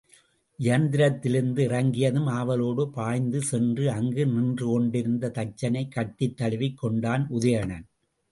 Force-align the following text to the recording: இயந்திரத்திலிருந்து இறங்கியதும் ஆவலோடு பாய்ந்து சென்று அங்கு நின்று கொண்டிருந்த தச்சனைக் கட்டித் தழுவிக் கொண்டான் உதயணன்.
இயந்திரத்திலிருந்து 0.59 1.59
இறங்கியதும் 1.59 2.25
ஆவலோடு 2.27 2.89
பாய்ந்து 2.89 3.41
சென்று 3.41 3.91
அங்கு 3.91 4.25
நின்று 4.25 4.65
கொண்டிருந்த 4.65 5.31
தச்சனைக் 5.35 5.91
கட்டித் 5.91 6.37
தழுவிக் 6.37 6.77
கொண்டான் 6.77 7.27
உதயணன். 7.29 7.85